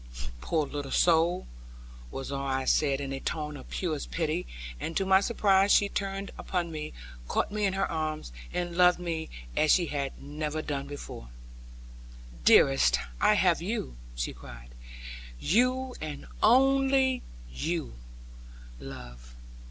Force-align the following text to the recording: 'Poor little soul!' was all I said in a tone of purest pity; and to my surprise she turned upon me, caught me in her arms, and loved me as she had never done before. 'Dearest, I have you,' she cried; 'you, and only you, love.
'Poor 0.41 0.65
little 0.65 0.89
soul!' 0.89 1.45
was 2.09 2.31
all 2.31 2.47
I 2.47 2.65
said 2.65 2.99
in 2.99 3.13
a 3.13 3.19
tone 3.19 3.55
of 3.55 3.69
purest 3.69 4.09
pity; 4.09 4.47
and 4.79 4.97
to 4.97 5.05
my 5.05 5.21
surprise 5.21 5.71
she 5.71 5.89
turned 5.89 6.31
upon 6.39 6.71
me, 6.71 6.91
caught 7.27 7.51
me 7.51 7.65
in 7.65 7.73
her 7.73 7.85
arms, 7.85 8.31
and 8.51 8.75
loved 8.75 8.97
me 8.97 9.29
as 9.55 9.71
she 9.71 9.85
had 9.85 10.19
never 10.19 10.63
done 10.63 10.87
before. 10.87 11.29
'Dearest, 12.43 12.97
I 13.21 13.35
have 13.35 13.61
you,' 13.61 13.95
she 14.15 14.33
cried; 14.33 14.69
'you, 15.39 15.93
and 16.01 16.25
only 16.41 17.21
you, 17.51 17.93
love. 18.79 19.35